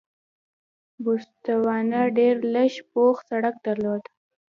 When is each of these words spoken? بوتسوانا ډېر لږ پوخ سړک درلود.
بوتسوانا 1.03 2.01
ډېر 2.17 2.35
لږ 2.53 2.73
پوخ 2.91 3.15
سړک 3.29 3.55
درلود. 3.67 4.03